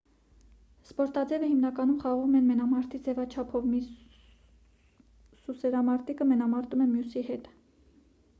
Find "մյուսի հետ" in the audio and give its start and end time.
6.97-7.49